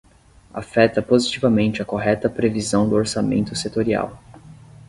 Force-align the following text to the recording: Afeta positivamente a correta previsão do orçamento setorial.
Afeta 0.51 0.99
positivamente 0.99 1.79
a 1.79 1.85
correta 1.85 2.27
previsão 2.27 2.89
do 2.89 2.95
orçamento 2.95 3.55
setorial. 3.55 4.19